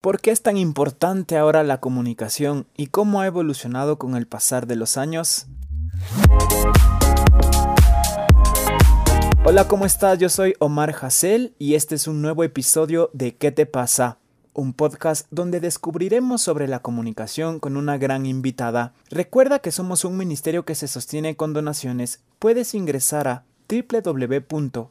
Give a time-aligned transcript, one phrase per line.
[0.00, 4.66] ¿Por qué es tan importante ahora la comunicación y cómo ha evolucionado con el pasar
[4.66, 5.46] de los años?
[9.44, 10.18] Hola, ¿cómo estás?
[10.18, 14.16] Yo soy Omar Hassel y este es un nuevo episodio de ¿Qué te pasa?
[14.54, 18.94] Un podcast donde descubriremos sobre la comunicación con una gran invitada.
[19.10, 22.22] Recuerda que somos un ministerio que se sostiene con donaciones.
[22.38, 24.86] Puedes ingresar a www.hcjb.org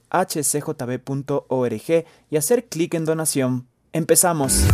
[2.30, 3.69] y hacer clic en donación.
[3.92, 4.66] Empezamos.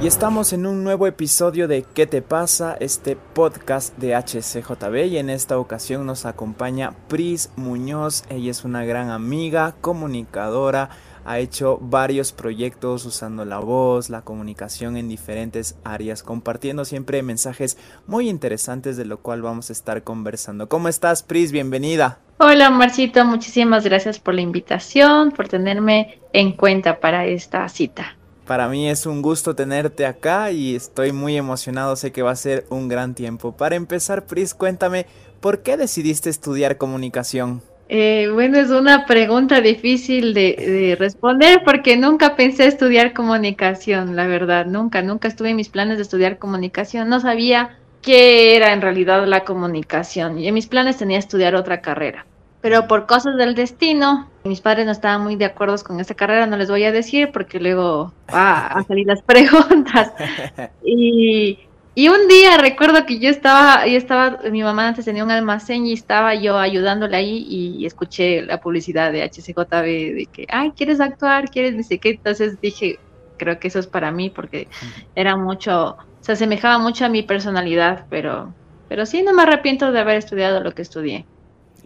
[0.00, 2.76] Y estamos en un nuevo episodio de ¿Qué te pasa?
[2.78, 8.22] Este podcast de HCJB y en esta ocasión nos acompaña Pris Muñoz.
[8.28, 10.90] Ella es una gran amiga, comunicadora,
[11.24, 17.76] ha hecho varios proyectos usando la voz, la comunicación en diferentes áreas, compartiendo siempre mensajes
[18.06, 20.68] muy interesantes de lo cual vamos a estar conversando.
[20.68, 21.52] ¿Cómo estás, Pris?
[21.52, 22.18] Bienvenida.
[22.38, 23.24] Hola, Marcito.
[23.24, 28.16] Muchísimas gracias por la invitación, por tenerme en cuenta para esta cita.
[28.46, 32.36] Para mí es un gusto tenerte acá y estoy muy emocionado, sé que va a
[32.36, 33.52] ser un gran tiempo.
[33.52, 35.04] Para empezar, Pris, cuéntame,
[35.40, 37.62] ¿por qué decidiste estudiar comunicación?
[37.90, 44.66] Eh, bueno, es una pregunta difícil de, responder porque nunca pensé estudiar comunicación, la verdad,
[44.66, 49.26] nunca, nunca estuve en mis planes de estudiar comunicación, no sabía qué era en realidad
[49.26, 52.26] la comunicación y en mis planes tenía estudiar otra carrera.
[52.60, 56.46] Pero por cosas del destino, mis padres no estaban muy de acuerdo con esta carrera,
[56.46, 60.12] no les voy a decir porque luego va a salir las preguntas.
[60.84, 61.58] Y
[61.98, 65.84] y un día recuerdo que yo estaba, yo estaba, mi mamá antes tenía un almacén
[65.84, 71.00] y estaba yo ayudándole ahí y escuché la publicidad de HCJB de que, ay, ¿quieres
[71.00, 71.50] actuar?
[71.50, 71.76] ¿Quieres?
[71.76, 73.00] Dice que entonces dije,
[73.36, 74.68] creo que eso es para mí porque
[75.16, 78.54] era mucho, se asemejaba mucho a mi personalidad, pero,
[78.88, 81.26] pero sí no me arrepiento de haber estudiado lo que estudié.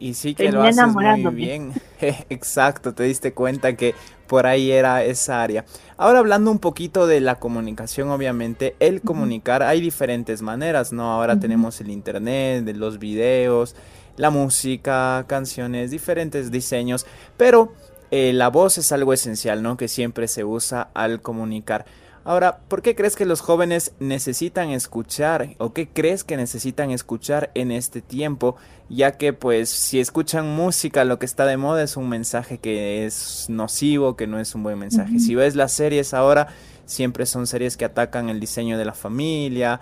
[0.03, 1.73] Y sí que lo haces muy bien.
[2.29, 3.95] Exacto, te diste cuenta que
[4.27, 5.65] por ahí era esa área.
[5.97, 11.13] Ahora hablando un poquito de la comunicación, obviamente, el comunicar hay diferentes maneras, ¿no?
[11.13, 13.77] Ahora tenemos el internet, los videos,
[14.17, 17.07] la música, canciones, diferentes diseños,
[17.37, 17.73] pero
[18.11, 19.77] eh, la voz es algo esencial, ¿no?
[19.77, 21.85] Que siempre se usa al comunicar.
[22.25, 27.51] Ahora, ¿por qué crees que los jóvenes necesitan escuchar o qué crees que necesitan escuchar
[27.55, 28.57] en este tiempo?
[28.89, 33.05] Ya que pues si escuchan música lo que está de moda es un mensaje que
[33.05, 35.19] es nocivo, que no es un buen mensaje.
[35.19, 36.49] Si ves las series ahora,
[36.85, 39.81] siempre son series que atacan el diseño de la familia,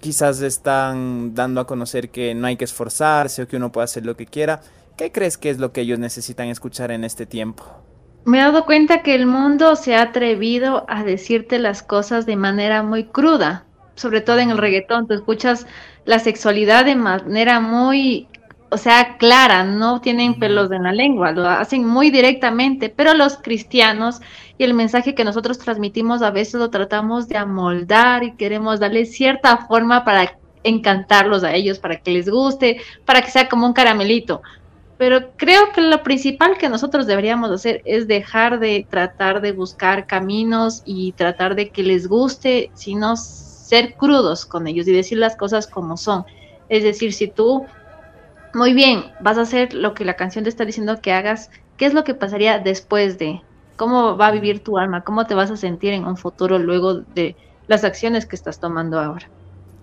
[0.00, 4.06] quizás están dando a conocer que no hay que esforzarse o que uno puede hacer
[4.06, 4.62] lo que quiera.
[4.96, 7.83] ¿Qué crees que es lo que ellos necesitan escuchar en este tiempo?
[8.24, 12.36] Me he dado cuenta que el mundo se ha atrevido a decirte las cosas de
[12.36, 13.64] manera muy cruda,
[13.96, 15.06] sobre todo en el reggaetón.
[15.06, 15.66] Tú escuchas
[16.06, 18.28] la sexualidad de manera muy,
[18.70, 23.36] o sea, clara, no tienen pelos en la lengua, lo hacen muy directamente, pero los
[23.36, 24.20] cristianos
[24.56, 29.04] y el mensaje que nosotros transmitimos a veces lo tratamos de amoldar y queremos darle
[29.04, 33.74] cierta forma para encantarlos a ellos, para que les guste, para que sea como un
[33.74, 34.40] caramelito
[34.96, 40.06] pero creo que lo principal que nosotros deberíamos hacer es dejar de tratar de buscar
[40.06, 45.36] caminos y tratar de que les guste, sino ser crudos con ellos y decir las
[45.36, 46.24] cosas como son.
[46.68, 47.66] Es decir, si tú,
[48.52, 51.86] muy bien, vas a hacer lo que la canción te está diciendo que hagas, ¿qué
[51.86, 53.42] es lo que pasaría después de?
[53.76, 55.02] ¿Cómo va a vivir tu alma?
[55.02, 59.00] ¿Cómo te vas a sentir en un futuro luego de las acciones que estás tomando
[59.00, 59.28] ahora?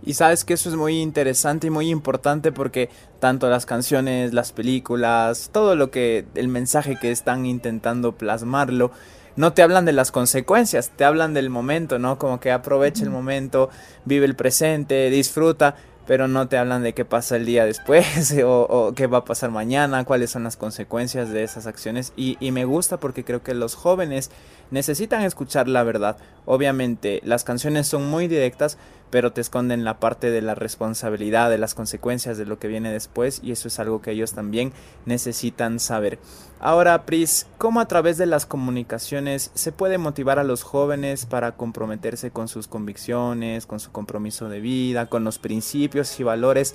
[0.04, 2.90] Y sabes que eso es muy interesante y muy importante porque
[3.20, 8.92] tanto las canciones, las películas, todo lo que el mensaje que están intentando plasmarlo,
[9.36, 12.18] no te hablan de las consecuencias, te hablan del momento, ¿no?
[12.18, 13.70] Como que aprovecha el momento,
[14.06, 15.76] vive el presente, disfruta,
[16.08, 19.52] pero no te hablan de qué pasa el día después o, qué va a pasar
[19.52, 22.12] mañana, cuáles son las consecuencias de esas acciones.
[22.18, 24.32] Y, y me gusta porque creo que los jóvenes
[24.72, 26.18] necesitan escuchar la verdad.
[26.46, 28.78] Obviamente las canciones son muy directas,
[29.12, 32.92] pero te esconden la parte de la responsabilidad, de las consecuencias de lo que viene
[32.92, 34.74] después y eso es algo que ellos también
[35.06, 36.18] necesitan saber.
[36.60, 41.52] Ahora, Pris, ¿cómo a través de las comunicaciones se puede motivar a los jóvenes para
[41.52, 46.74] comprometerse con sus convicciones, con su compromiso de vida, con los principios y valores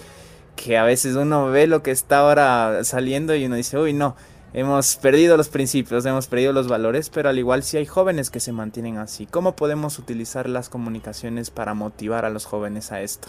[0.56, 4.16] que a veces uno ve lo que está ahora saliendo y uno dice, uy, no,
[4.56, 8.40] hemos perdido los principios, hemos perdido los valores, pero al igual si hay jóvenes que
[8.40, 9.26] se mantienen así.
[9.26, 13.28] ¿Cómo podemos utilizar las comunicaciones para motivar a los jóvenes a esto?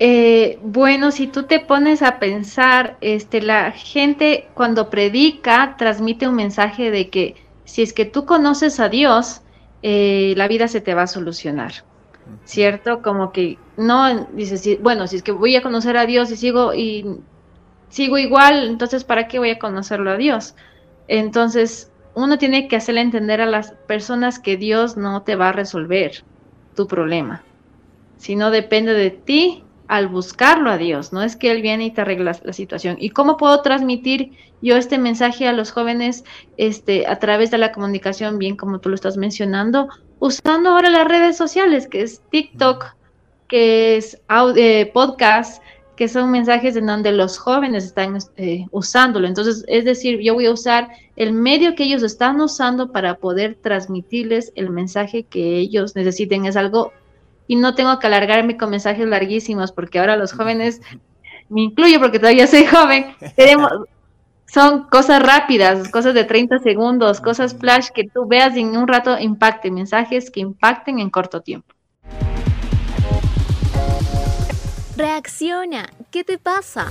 [0.00, 6.34] Eh, bueno, si tú te pones a pensar, este, la gente cuando predica transmite un
[6.34, 9.40] mensaje de que si es que tú conoces a Dios,
[9.82, 11.84] eh, la vida se te va a solucionar,
[12.44, 13.02] ¿cierto?
[13.02, 16.74] Como que no dices, bueno, si es que voy a conocer a Dios y sigo
[16.74, 17.20] y
[17.94, 20.56] sigo igual, entonces ¿para qué voy a conocerlo a Dios?
[21.06, 25.52] Entonces, uno tiene que hacerle entender a las personas que Dios no te va a
[25.52, 26.24] resolver
[26.74, 27.44] tu problema,
[28.16, 32.00] sino depende de ti al buscarlo a Dios, no es que Él viene y te
[32.00, 32.96] arregla la situación.
[32.98, 36.24] ¿Y cómo puedo transmitir yo este mensaje a los jóvenes
[36.56, 39.88] este, a través de la comunicación, bien como tú lo estás mencionando,
[40.18, 42.86] usando ahora las redes sociales, que es TikTok,
[43.46, 44.20] que es
[44.56, 45.62] eh, podcast,
[45.96, 49.26] que son mensajes en donde los jóvenes están eh, usándolo.
[49.26, 53.56] Entonces, es decir, yo voy a usar el medio que ellos están usando para poder
[53.60, 56.46] transmitirles el mensaje que ellos necesiten.
[56.46, 56.92] Es algo,
[57.46, 60.80] y no tengo que alargarme con mensajes larguísimos, porque ahora los jóvenes,
[61.48, 63.70] me incluyo porque todavía soy joven, tenemos,
[64.46, 68.88] son cosas rápidas, cosas de 30 segundos, cosas flash que tú veas y en un
[68.88, 71.73] rato impacten, mensajes que impacten en corto tiempo.
[74.96, 76.86] Reacciona, ¿qué te pasa?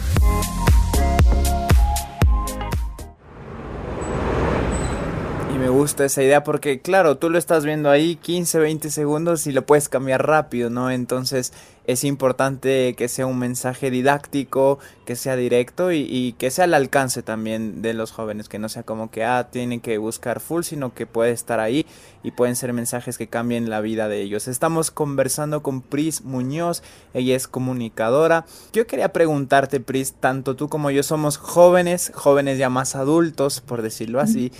[5.63, 9.53] Me gusta esa idea porque, claro, tú lo estás viendo ahí 15, 20 segundos y
[9.53, 10.91] lo puedes cambiar rápido, ¿no?
[10.91, 11.53] Entonces
[11.85, 17.23] es importante que sea un mensaje didáctico, que sea directo y, que sea al alcance
[17.23, 20.93] también de los jóvenes, que no sea como que, ah, tienen que buscar full, sino
[20.93, 21.85] que puede estar ahí
[22.23, 24.49] y pueden ser mensajes que cambien la vida de ellos.
[24.49, 26.83] Estamos conversando con Pris Muñoz,
[27.13, 28.45] ella es comunicadora.
[28.73, 33.81] Yo quería preguntarte, Pris, tanto tú como yo somos jóvenes, jóvenes ya más adultos, por
[33.81, 34.51] decirlo así.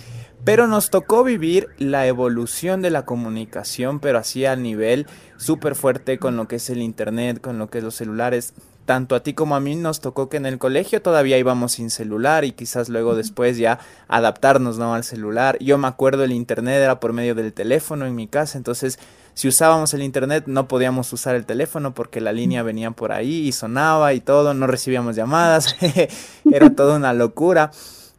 [0.44, 5.06] Pero nos tocó vivir la evolución de la comunicación, pero así a nivel
[5.38, 8.52] súper fuerte con lo que es el Internet, con lo que es los celulares.
[8.84, 11.88] Tanto a ti como a mí nos tocó que en el colegio todavía íbamos sin
[11.88, 14.92] celular y quizás luego después ya adaptarnos ¿no?
[14.92, 15.56] al celular.
[15.60, 18.98] Yo me acuerdo el Internet era por medio del teléfono en mi casa, entonces
[19.32, 23.48] si usábamos el internet no podíamos usar el teléfono porque la línea venía por ahí
[23.48, 25.74] y sonaba y todo, no recibíamos llamadas,
[26.52, 27.72] era toda una locura.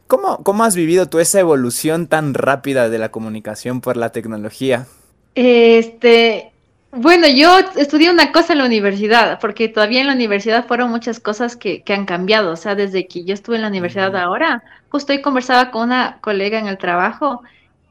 [0.06, 4.86] ¿Cómo, ¿Cómo has vivido tú esa evolución tan rápida de la comunicación por la tecnología?
[5.34, 6.52] Este,
[6.92, 11.18] bueno, yo estudié una cosa en la universidad, porque todavía en la universidad fueron muchas
[11.18, 12.52] cosas que, que han cambiado.
[12.52, 16.18] O sea, desde que yo estuve en la universidad ahora, justo hoy conversaba con una
[16.20, 17.42] colega en el trabajo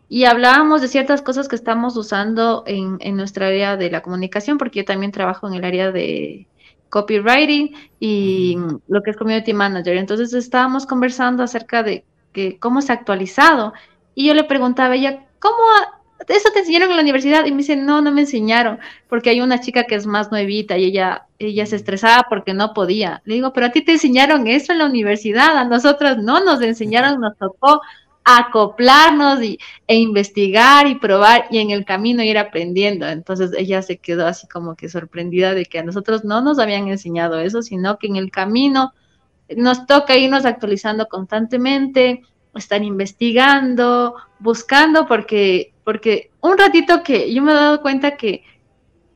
[0.07, 4.57] y hablábamos de ciertas cosas que estamos usando en, en nuestra área de la comunicación,
[4.57, 6.47] porque yo también trabajo en el área de,
[6.95, 8.57] copywriting y
[8.87, 9.97] lo que es community manager.
[9.97, 13.73] Entonces estábamos conversando acerca de que cómo se ha actualizado
[14.15, 15.57] y yo le preguntaba a ella, ¿cómo
[16.25, 17.45] eso te enseñaron en la universidad?
[17.45, 20.77] Y me dice, no, no me enseñaron, porque hay una chica que es más nuevita
[20.77, 23.21] y ella, ella se estresaba porque no podía.
[23.25, 26.61] Le digo, pero a ti te enseñaron eso en la universidad, a nosotras no nos
[26.61, 27.81] enseñaron, nos tocó
[28.25, 33.07] acoplarnos y, e investigar y probar y en el camino ir aprendiendo.
[33.07, 36.87] Entonces ella se quedó así como que sorprendida de que a nosotros no nos habían
[36.87, 38.93] enseñado eso, sino que en el camino
[39.55, 42.23] nos toca irnos actualizando constantemente,
[42.55, 48.43] estar investigando, buscando, porque, porque un ratito que yo me he dado cuenta que,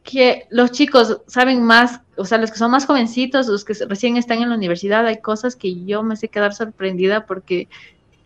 [0.03, 4.17] que los chicos saben más, o sea, los que son más jovencitos, los que recién
[4.17, 7.67] están en la universidad, hay cosas que yo me sé quedar sorprendida porque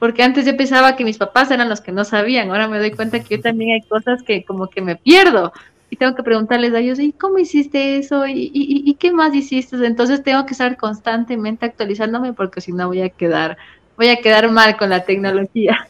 [0.03, 2.91] porque antes yo pensaba que mis papás eran los que no sabían, ahora me doy
[2.91, 5.53] cuenta que yo también hay cosas que como que me pierdo
[5.89, 8.27] y tengo que preguntarles a ellos, ¿y cómo hiciste eso?
[8.27, 9.77] ¿Y, y, qué más hiciste?
[9.85, 13.55] Entonces tengo que estar constantemente actualizándome porque si no voy a quedar,
[13.95, 15.87] voy a quedar mal con la tecnología.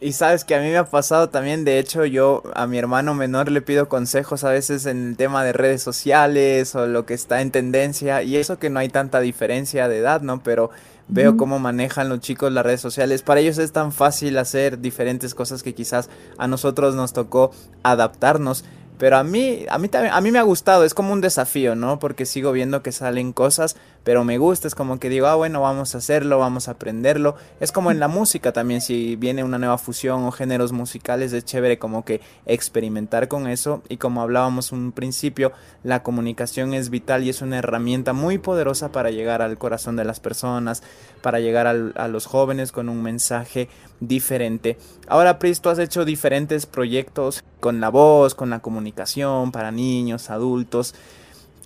[0.00, 3.14] Y sabes que a mí me ha pasado también, de hecho yo a mi hermano
[3.14, 7.14] menor le pido consejos a veces en el tema de redes sociales o lo que
[7.14, 10.40] está en tendencia y eso que no hay tanta diferencia de edad, ¿no?
[10.44, 10.70] Pero
[11.08, 13.22] veo cómo manejan los chicos las redes sociales.
[13.22, 17.50] Para ellos es tan fácil hacer diferentes cosas que quizás a nosotros nos tocó
[17.82, 18.64] adaptarnos.
[18.98, 21.76] Pero a mí, a mí también, a mí me ha gustado, es como un desafío,
[21.76, 21.98] ¿no?
[22.00, 25.60] Porque sigo viendo que salen cosas, pero me gusta, es como que digo, ah, bueno,
[25.60, 27.36] vamos a hacerlo, vamos a aprenderlo.
[27.60, 31.44] Es como en la música también, si viene una nueva fusión o géneros musicales, es
[31.44, 33.82] chévere como que experimentar con eso.
[33.88, 35.52] Y como hablábamos un principio,
[35.84, 40.04] la comunicación es vital y es una herramienta muy poderosa para llegar al corazón de
[40.04, 40.82] las personas,
[41.22, 43.68] para llegar a los jóvenes con un mensaje
[44.00, 44.78] diferente.
[45.08, 50.30] Ahora, Pris, tú has hecho diferentes proyectos con la voz, con la comunicación para niños,
[50.30, 50.94] adultos.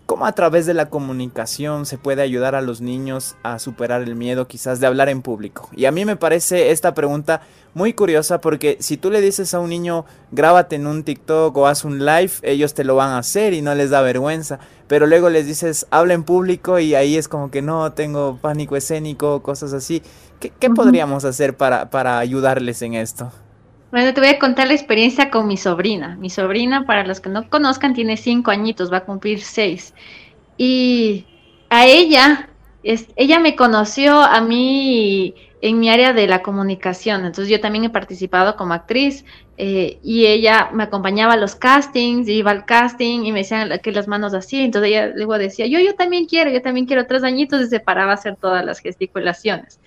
[0.06, 4.16] ¿Cómo a través de la comunicación se puede ayudar a los niños a superar el
[4.16, 5.70] miedo quizás de hablar en público?
[5.74, 7.40] Y a mí me parece esta pregunta
[7.72, 11.66] muy curiosa porque si tú le dices a un niño grábate en un TikTok o
[11.66, 14.58] haz un live, ellos te lo van a hacer y no les da vergüenza.
[14.86, 18.76] Pero luego les dices habla en público y ahí es como que no, tengo pánico
[18.76, 20.02] escénico, cosas así.
[20.40, 23.32] ¿Qué, podríamos hacer para, para ayudarles en esto?
[23.92, 26.16] Bueno, te voy a contar la experiencia con mi sobrina.
[26.16, 29.94] Mi sobrina, para los que no conozcan, tiene cinco añitos, va a cumplir seis.
[30.56, 31.26] Y
[31.68, 32.48] a ella
[32.82, 37.90] ella me conoció a mí en mi área de la comunicación, entonces yo también he
[37.90, 39.24] participado como actriz
[39.56, 43.92] eh, y ella me acompañaba a los castings, iba al casting y me decían que
[43.92, 47.22] las manos así, entonces ella luego decía, yo, yo también quiero, yo también quiero tres
[47.22, 49.78] añitos y se paraba a hacer todas las gesticulaciones.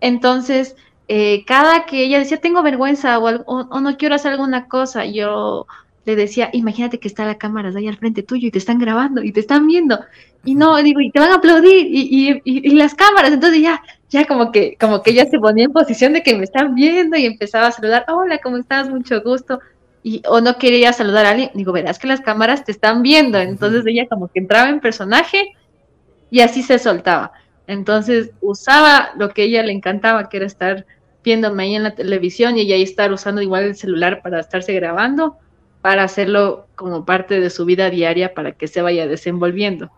[0.00, 0.76] Entonces,
[1.08, 5.66] eh, cada que ella decía, tengo vergüenza o, o, no quiero hacer alguna cosa, yo
[6.04, 9.22] le decía, imagínate que está la cámara ahí al frente tuyo y te están grabando
[9.22, 10.00] y te están viendo.
[10.44, 13.32] Y no, digo, y te van a aplaudir y, y, y, las cámaras.
[13.32, 16.44] Entonces ya, ya como que, como que ella se ponía en posición de que me
[16.44, 18.88] están viendo y empezaba a saludar, hola, ¿cómo estás?
[18.88, 19.60] Mucho gusto.
[20.04, 23.38] Y, o no quería saludar a alguien, digo, verás que las cámaras te están viendo.
[23.38, 25.52] Entonces ella como que entraba en personaje
[26.30, 27.32] y así se soltaba.
[27.66, 30.86] Entonces usaba lo que a ella le encantaba, que era estar
[31.26, 35.36] viéndome ahí en la televisión y ahí estar usando igual el celular para estarse grabando
[35.82, 39.90] para hacerlo como parte de su vida diaria para que se vaya desenvolviendo.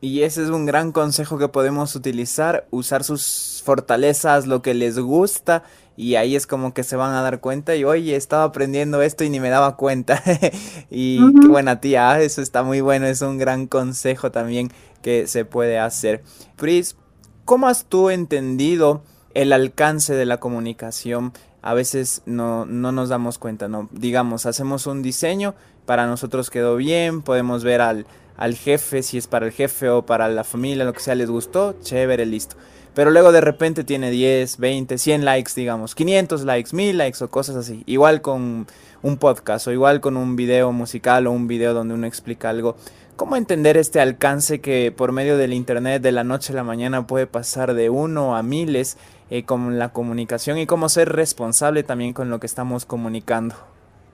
[0.00, 4.98] Y ese es un gran consejo que podemos utilizar, usar sus fortalezas, lo que les
[4.98, 5.64] gusta,
[5.96, 9.24] y ahí es como que se van a dar cuenta y oye, estaba aprendiendo esto
[9.24, 10.22] y ni me daba cuenta.
[10.90, 14.70] y qué buena tía, eso está muy bueno, es un gran consejo también
[15.02, 16.22] que se puede hacer.
[16.56, 16.96] Pris,
[17.44, 19.02] ¿cómo has tú entendido
[19.38, 23.88] el alcance de la comunicación a veces no, no nos damos cuenta, ¿no?
[23.92, 25.54] Digamos, hacemos un diseño,
[25.86, 28.04] para nosotros quedó bien, podemos ver al,
[28.36, 31.30] al jefe, si es para el jefe o para la familia, lo que sea, les
[31.30, 32.56] gustó, chévere, listo.
[32.98, 37.30] Pero luego de repente tiene 10, 20, 100 likes, digamos, 500 likes, 1000 likes o
[37.30, 37.84] cosas así.
[37.86, 38.66] Igual con
[39.02, 42.74] un podcast o igual con un video musical o un video donde uno explica algo.
[43.14, 47.06] ¿Cómo entender este alcance que por medio del Internet de la noche a la mañana
[47.06, 48.98] puede pasar de uno a miles
[49.30, 53.54] eh, con la comunicación y cómo ser responsable también con lo que estamos comunicando?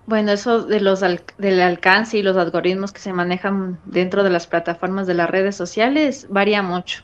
[0.04, 1.00] Bueno, eso de los
[1.38, 5.56] del alcance y los algoritmos que se manejan dentro de las plataformas de las redes
[5.56, 7.02] sociales varía mucho.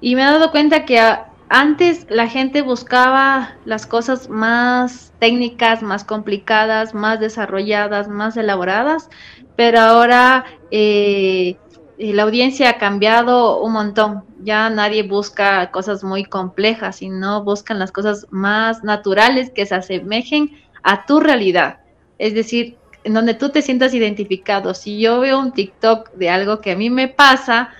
[0.00, 1.00] Y me he dado cuenta que
[1.48, 9.10] antes la gente buscaba las cosas más técnicas, más complicadas, más desarrolladas, más elaboradas,
[9.56, 11.56] pero ahora eh,
[11.98, 14.24] la audiencia ha cambiado un montón.
[14.42, 20.52] Ya nadie busca cosas muy complejas, sino buscan las cosas más naturales que se asemejen
[20.82, 21.80] a tu realidad.
[22.18, 24.72] Es decir, en donde tú te sientas identificado.
[24.72, 27.70] Si yo veo un TikTok de algo que a mí me pasa,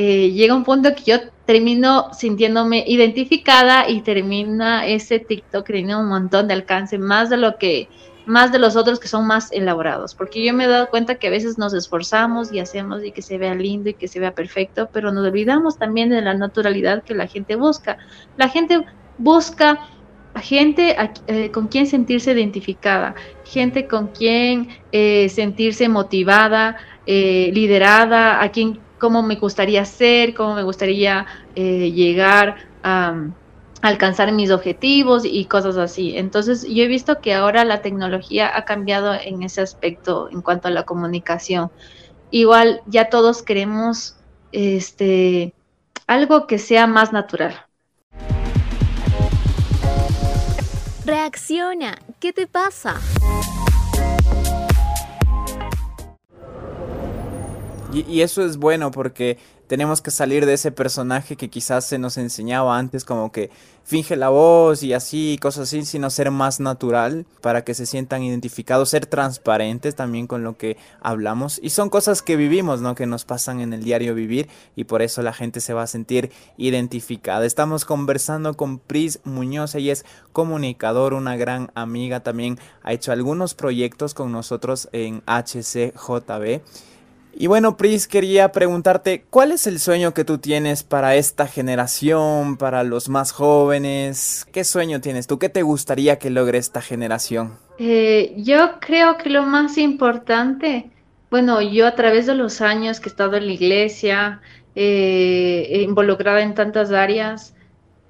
[0.00, 6.08] eh, llega un punto que yo termino sintiéndome identificada y termina ese TikTok teniendo un
[6.08, 7.88] montón de alcance, más de lo que
[8.24, 11.26] más de los otros que son más elaborados, porque yo me he dado cuenta que
[11.26, 14.36] a veces nos esforzamos y hacemos y que se vea lindo y que se vea
[14.36, 17.98] perfecto, pero nos olvidamos también de la naturalidad que la gente busca.
[18.36, 18.84] La gente
[19.16, 19.80] busca
[20.40, 20.94] gente
[21.26, 26.76] eh, con quien sentirse identificada, gente con quien eh, sentirse motivada,
[27.06, 33.14] eh, liderada, a quien cómo me gustaría ser, cómo me gustaría llegar a
[33.80, 36.16] alcanzar mis objetivos y cosas así.
[36.16, 40.68] Entonces, yo he visto que ahora la tecnología ha cambiado en ese aspecto en cuanto
[40.68, 41.70] a la comunicación.
[42.30, 44.16] Igual ya todos queremos
[44.52, 45.54] este
[46.06, 47.54] algo que sea más natural.
[51.04, 52.96] Reacciona, ¿qué te pasa?
[57.92, 62.18] Y, eso es bueno porque tenemos que salir de ese personaje que quizás se nos
[62.18, 63.50] enseñaba antes como que
[63.82, 68.22] finge la voz y así, cosas así, sino ser más natural para que se sientan
[68.22, 71.58] identificados, ser transparentes también con lo que hablamos.
[71.62, 72.94] Y son cosas que vivimos, ¿no?
[72.94, 75.86] Que nos pasan en el diario vivir y por eso la gente se va a
[75.86, 77.46] sentir identificada.
[77.46, 80.04] Estamos conversando con Pris Muñoz, ella es
[80.34, 86.60] comunicador, una gran amiga, también ha hecho algunos proyectos con nosotros en HCJB.
[87.40, 92.56] Y bueno, Pris, quería preguntarte, ¿cuál es el sueño que tú tienes para esta generación,
[92.56, 94.44] para los más jóvenes?
[94.50, 95.38] ¿Qué sueño tienes tú?
[95.38, 97.56] ¿Qué te gustaría que logre esta generación?
[97.78, 100.90] Eh, yo creo que lo más importante,
[101.30, 104.40] bueno, yo a través de los años que he estado en la iglesia,
[104.74, 107.54] eh, involucrada en tantas áreas,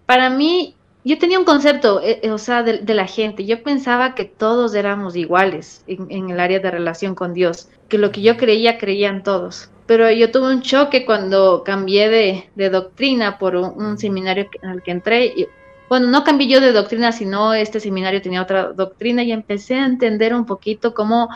[0.07, 0.78] para mí
[1.09, 3.47] yo tenía un concepto, eh, eh, o sea, de, la gente.
[3.47, 8.13] Yo pensaba que todos éramos iguales en, el área de relación con Dios, que lo
[8.13, 9.71] que yo creía, creían todos.
[9.87, 12.11] Pero yo tuve un choque cuando cambié
[12.55, 15.27] de, doctrina por un, seminario al que entré.
[15.27, 15.47] Y,
[15.89, 19.87] bueno, no cambié yo de doctrina, sino este seminario tenía otra doctrina y empecé a
[19.87, 21.31] entender un poquito cómo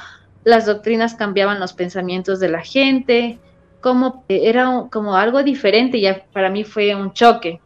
[0.45, 3.39] las doctrinas cambiaban los pensamientos de la gente,
[3.81, 7.63] cómo era como algo diferente y para mí fue un choque.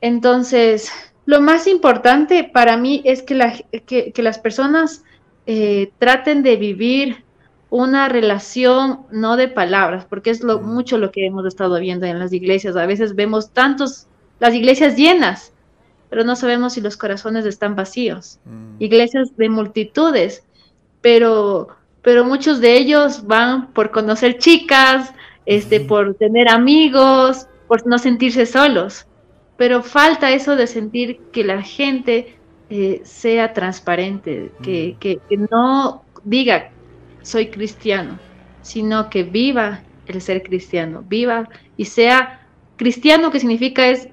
[0.00, 0.92] Entonces,
[1.28, 5.04] lo más importante para mí es que, las personas
[5.44, 7.22] eh, traten de vivir
[7.68, 12.18] una relación no de palabras, porque es lo, mucho lo que hemos estado viendo en
[12.18, 12.76] las iglesias.
[12.76, 14.06] A veces vemos tantos,
[14.40, 15.52] las iglesias llenas,
[16.08, 18.38] pero no sabemos si los corazones están vacíos.
[18.46, 18.82] Mm.
[18.82, 20.44] Iglesias de multitudes,
[21.02, 21.68] pero,
[22.00, 25.12] pero muchos de ellos van por conocer chicas,
[25.44, 29.07] este, por tener amigos, por no sentirse solos.
[29.58, 32.38] Pero falta eso de sentir que la gente
[32.70, 34.98] eh, sea transparente, que, mm.
[34.98, 36.70] que, que no diga
[37.20, 38.18] soy cristiano,
[38.62, 42.46] sino que viva el ser cristiano, viva y sea
[42.76, 44.08] cristiano, que significa es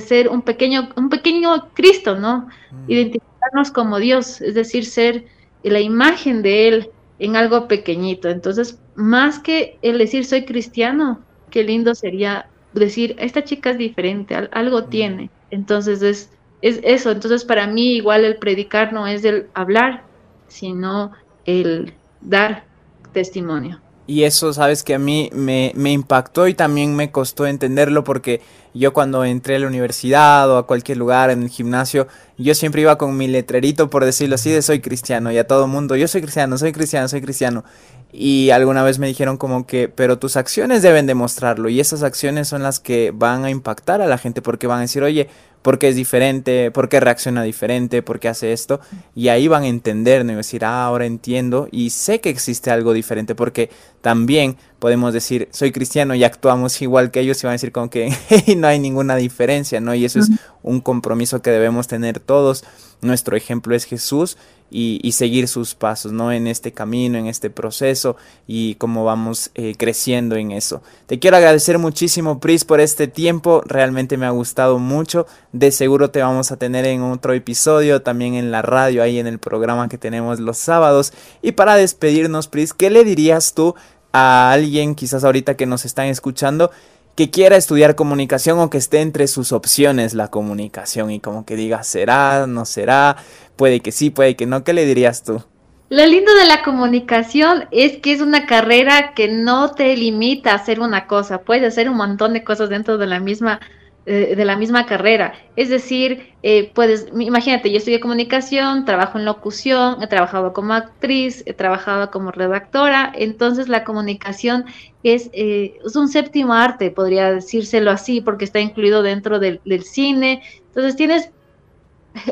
[0.00, 2.48] ser un pequeño, un pequeño Cristo, ¿no?
[2.70, 2.90] Mm.
[2.90, 5.24] Identificarnos como Dios, es decir, ser
[5.62, 8.28] la imagen de Él en algo pequeñito.
[8.28, 11.20] Entonces, más que el decir soy cristiano,
[11.50, 15.30] qué lindo sería decir, esta chica es diferente, algo tiene.
[15.50, 16.30] Entonces, es,
[16.62, 17.10] es eso.
[17.10, 20.04] Entonces, para mí, igual el predicar no es el hablar,
[20.48, 21.12] sino
[21.44, 22.64] el dar
[23.12, 23.80] testimonio.
[24.06, 28.40] Y eso, sabes que a mí me, me, impactó y también me costó entenderlo porque
[28.74, 32.82] yo cuando entré a la universidad o a cualquier lugar en el gimnasio, yo siempre
[32.82, 36.08] iba con mi letrerito, por decirlo así, de soy cristiano y a todo mundo, yo
[36.08, 37.64] soy cristiano, soy cristiano, soy cristiano.
[38.12, 42.46] Y alguna vez me dijeron como que, pero tus acciones deben demostrarlo y esas acciones
[42.46, 45.28] son las que van a impactar a la gente porque van a decir, oye,
[45.62, 48.80] por qué es diferente, por qué reacciona diferente, por qué hace esto.
[49.14, 50.32] Y ahí van a entender, ¿no?
[50.32, 53.70] Y decir, ah, ahora entiendo y sé que existe algo diferente, porque
[54.02, 57.88] también podemos decir, soy cristiano y actuamos igual que ellos y van a decir como
[57.88, 58.12] que
[58.56, 59.94] no hay ninguna diferencia, ¿no?
[59.94, 60.28] Y eso es
[60.62, 62.64] un compromiso que debemos tener todos.
[63.00, 64.36] Nuestro ejemplo es Jesús
[64.72, 66.32] y, seguir sus pasos, ¿no?
[66.32, 70.82] En este camino, en este proceso y cómo vamos eh, creciendo en eso.
[71.06, 73.62] Te quiero agradecer muchísimo, Pris, por este tiempo.
[73.66, 75.26] Realmente me ha gustado mucho.
[75.52, 79.26] De seguro te vamos a tener en otro episodio, también en la radio, ahí en
[79.26, 81.12] el programa que tenemos los sábados.
[81.42, 83.74] Y para despedirnos, Pris, ¿qué le dirías tú
[84.12, 86.70] a alguien quizás ahorita que nos están escuchando
[87.14, 91.56] que quiera estudiar comunicación o que esté entre sus opciones la comunicación y como que
[91.56, 93.16] diga será, no será,
[93.56, 95.42] puede que sí, puede que no, ¿qué le dirías tú?
[95.90, 100.54] Lo lindo de la comunicación es que es una carrera que no te limita a
[100.54, 103.60] hacer una cosa, puedes hacer un montón de cosas dentro de la misma
[104.04, 105.32] eh, de la misma carrera.
[105.54, 111.44] Es decir, eh, puedes, imagínate, yo estudié comunicación, trabajo en locución, he trabajado como actriz,
[111.46, 114.64] he trabajado como redactora, entonces la comunicación
[115.04, 119.84] es, eh, es un séptimo arte, podría decírselo así, porque está incluido dentro del, del
[119.84, 120.42] cine.
[120.66, 121.30] Entonces tienes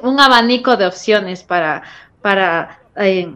[0.02, 1.84] un abanico de opciones para,
[2.20, 2.80] para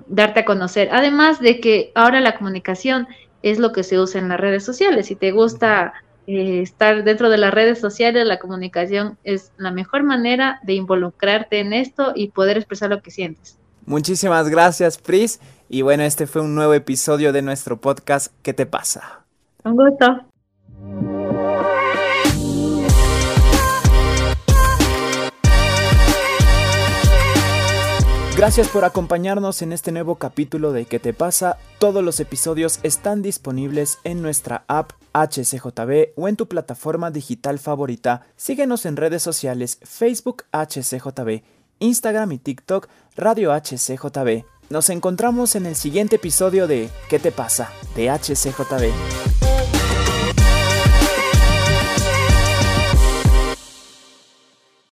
[0.09, 0.88] darte a conocer.
[0.92, 3.07] Además de que ahora la comunicación
[3.42, 5.07] es lo que se usa en las redes sociales.
[5.07, 5.92] Si te gusta
[6.26, 11.60] eh, estar dentro de las redes sociales, la comunicación es la mejor manera de involucrarte
[11.60, 13.58] en esto y poder expresar lo que sientes.
[13.87, 15.40] Muchísimas gracias, Pris.
[15.68, 19.24] Y bueno, este fue un nuevo episodio de nuestro podcast ¿Qué te pasa?
[19.64, 21.23] Un gusto.
[28.44, 31.57] Gracias por acompañarnos en este nuevo capítulo de ¿Qué te pasa?
[31.78, 38.26] Todos los episodios están disponibles en nuestra app HCJB o en tu plataforma digital favorita.
[38.37, 41.42] Síguenos en redes sociales Facebook HCJB,
[41.78, 44.44] Instagram y TikTok Radio HCJB.
[44.68, 47.70] Nos encontramos en el siguiente episodio de ¿Qué te pasa?
[47.96, 49.43] de HCJB.